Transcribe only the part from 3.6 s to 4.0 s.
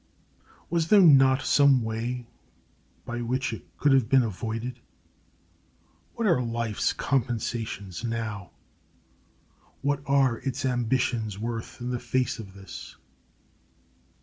could